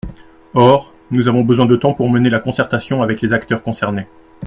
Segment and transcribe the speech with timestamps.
[0.55, 4.07] Or, nous avons besoin de temps pour mener la concertation avec les acteurs concernés.